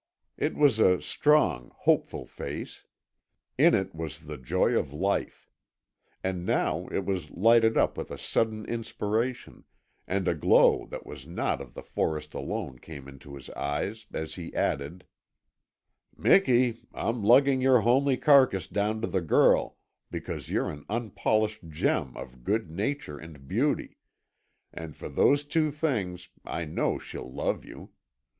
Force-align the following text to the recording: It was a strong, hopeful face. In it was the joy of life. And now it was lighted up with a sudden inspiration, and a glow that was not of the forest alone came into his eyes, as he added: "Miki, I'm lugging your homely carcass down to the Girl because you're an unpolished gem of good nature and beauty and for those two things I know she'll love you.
It 0.35 0.55
was 0.55 0.79
a 0.79 0.99
strong, 0.99 1.71
hopeful 1.81 2.25
face. 2.25 2.85
In 3.55 3.75
it 3.75 3.93
was 3.93 4.21
the 4.21 4.39
joy 4.39 4.71
of 4.73 4.91
life. 4.91 5.47
And 6.23 6.43
now 6.43 6.87
it 6.87 7.05
was 7.05 7.29
lighted 7.29 7.77
up 7.77 7.99
with 7.99 8.09
a 8.09 8.17
sudden 8.17 8.65
inspiration, 8.65 9.63
and 10.07 10.27
a 10.27 10.33
glow 10.33 10.87
that 10.87 11.05
was 11.05 11.27
not 11.27 11.61
of 11.61 11.75
the 11.75 11.83
forest 11.83 12.33
alone 12.33 12.79
came 12.79 13.07
into 13.07 13.35
his 13.35 13.51
eyes, 13.51 14.07
as 14.11 14.33
he 14.33 14.51
added: 14.55 15.05
"Miki, 16.17 16.79
I'm 16.95 17.23
lugging 17.23 17.61
your 17.61 17.81
homely 17.81 18.17
carcass 18.17 18.67
down 18.67 19.01
to 19.01 19.07
the 19.07 19.21
Girl 19.21 19.77
because 20.09 20.49
you're 20.49 20.71
an 20.71 20.83
unpolished 20.89 21.69
gem 21.69 22.17
of 22.17 22.43
good 22.43 22.71
nature 22.71 23.19
and 23.19 23.47
beauty 23.47 23.97
and 24.73 24.95
for 24.95 25.09
those 25.09 25.43
two 25.43 25.69
things 25.69 26.29
I 26.43 26.65
know 26.65 26.97
she'll 26.97 27.31
love 27.31 27.63
you. 27.63 27.91